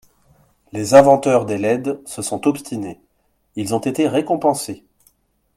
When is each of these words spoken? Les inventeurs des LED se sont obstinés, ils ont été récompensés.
Les 0.71 0.95
inventeurs 0.95 1.45
des 1.45 1.59
LED 1.59 2.01
se 2.07 2.23
sont 2.23 2.47
obstinés, 2.47 2.99
ils 3.55 3.75
ont 3.75 3.79
été 3.79 4.07
récompensés. 4.07 4.83